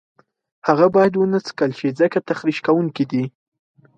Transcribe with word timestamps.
هغه 0.67 0.85
باید 0.95 1.13
ونه 1.15 1.39
څکل 1.47 1.71
شي 1.79 1.89
ځکه 1.99 2.17
تخریش 2.29 2.57
کوونکي 2.67 3.03
دي. 3.11 3.23